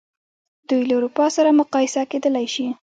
دوی 0.67 0.81
له 0.89 0.93
اروپا 0.97 1.25
سره 1.35 1.57
مقایسه 1.61 2.01
کېدلای 2.11 2.47
شي. 2.53 2.65